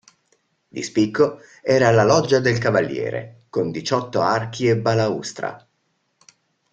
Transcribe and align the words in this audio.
Di 0.67 0.81
spicco 0.81 1.41
era 1.61 1.91
la 1.91 2.01
Loggia 2.03 2.39
del 2.39 2.57
Cavaliere 2.57 3.43
con 3.51 3.69
diciotto 3.69 4.21
archi 4.21 4.65
e 4.67 4.75
balaustra. 4.75 5.67